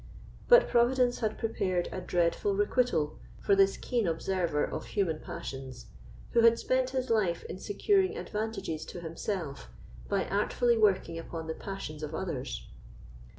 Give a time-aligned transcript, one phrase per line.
[0.47, 5.91] But Providence had prepared a dreadful requital for this keen observer of human passions,
[6.31, 9.69] who had spent his life in securing advantages to himself
[10.09, 12.67] by artfully working upon the passions of others.